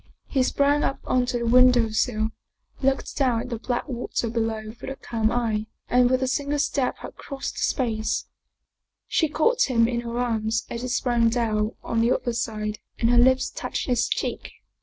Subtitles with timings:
[0.25, 2.31] He sprang up onto the window sill,
[2.81, 6.57] looked down at the black water below with a calm eye, and with a single
[6.57, 8.25] step had crossed the space.
[9.05, 13.11] She caught him in her arms as he sprang down on the other side and
[13.11, 14.49] her lips touched his cheek.